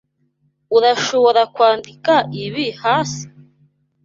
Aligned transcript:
Urashobora 0.77 1.41
kwandika 1.55 2.13
ibi 2.43 2.65
hasi? 2.81 3.23